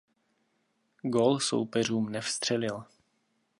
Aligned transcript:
Gól 1.01 1.39
soupeřům 1.39 2.09
nevstřelil. 2.09 2.85